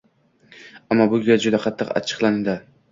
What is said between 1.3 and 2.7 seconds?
juda qattiq achchiqlandi.